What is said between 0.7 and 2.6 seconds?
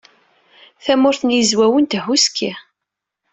Tamurt n Yizwawen tehhuski.